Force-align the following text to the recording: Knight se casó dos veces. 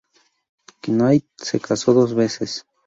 Knight 0.87 1.27
se 1.39 1.59
casó 1.59 1.93
dos 1.93 2.15
veces. 2.15 2.65